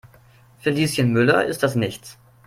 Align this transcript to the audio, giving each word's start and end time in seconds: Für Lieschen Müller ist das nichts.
Für 0.57 0.71
Lieschen 0.71 1.13
Müller 1.13 1.45
ist 1.45 1.61
das 1.61 1.75
nichts. 1.75 2.17